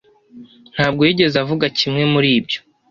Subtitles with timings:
[0.73, 2.59] ntabwo yigeze avuga kimwe muri ibyo.